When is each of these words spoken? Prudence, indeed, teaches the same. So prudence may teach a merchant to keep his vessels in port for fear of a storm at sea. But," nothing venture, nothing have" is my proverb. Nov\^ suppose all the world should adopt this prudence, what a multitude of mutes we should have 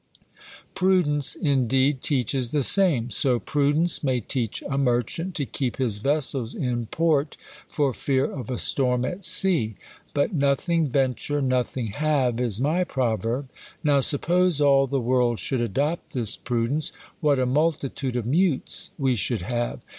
Prudence, 0.73 1.35
indeed, 1.35 2.01
teaches 2.01 2.49
the 2.49 2.63
same. 2.63 3.11
So 3.11 3.37
prudence 3.39 4.03
may 4.03 4.19
teach 4.19 4.63
a 4.67 4.75
merchant 4.75 5.35
to 5.35 5.45
keep 5.45 5.77
his 5.77 5.99
vessels 5.99 6.55
in 6.55 6.87
port 6.87 7.37
for 7.69 7.93
fear 7.93 8.25
of 8.25 8.49
a 8.49 8.57
storm 8.57 9.05
at 9.05 9.23
sea. 9.23 9.75
But," 10.15 10.33
nothing 10.33 10.87
venture, 10.89 11.39
nothing 11.39 11.85
have" 11.99 12.41
is 12.41 12.59
my 12.59 12.83
proverb. 12.83 13.47
Nov\^ 13.83 14.03
suppose 14.03 14.59
all 14.59 14.87
the 14.87 14.99
world 14.99 15.37
should 15.37 15.61
adopt 15.61 16.13
this 16.13 16.35
prudence, 16.35 16.91
what 17.19 17.37
a 17.37 17.45
multitude 17.45 18.15
of 18.15 18.25
mutes 18.25 18.89
we 18.97 19.13
should 19.13 19.43
have 19.43 19.81